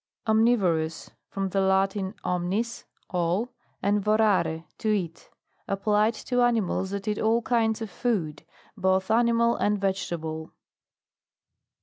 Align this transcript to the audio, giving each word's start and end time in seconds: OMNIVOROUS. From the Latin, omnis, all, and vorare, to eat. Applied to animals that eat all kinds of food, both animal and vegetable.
OMNIVOROUS. 0.25 1.11
From 1.29 1.49
the 1.49 1.61
Latin, 1.61 2.15
omnis, 2.23 2.85
all, 3.11 3.49
and 3.83 4.03
vorare, 4.03 4.65
to 4.79 4.89
eat. 4.89 5.29
Applied 5.67 6.15
to 6.15 6.41
animals 6.41 6.89
that 6.89 7.07
eat 7.07 7.19
all 7.19 7.43
kinds 7.43 7.83
of 7.83 7.91
food, 7.91 8.41
both 8.75 9.11
animal 9.11 9.55
and 9.57 9.79
vegetable. 9.79 10.53